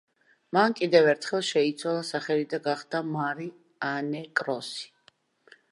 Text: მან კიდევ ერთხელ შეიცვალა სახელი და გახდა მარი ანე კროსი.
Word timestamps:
მან 0.55 0.73
კიდევ 0.79 1.09
ერთხელ 1.11 1.43
შეიცვალა 1.49 2.01
სახელი 2.09 2.49
და 2.55 2.61
გახდა 2.69 3.05
მარი 3.13 3.47
ანე 3.93 4.25
კროსი. 4.41 4.91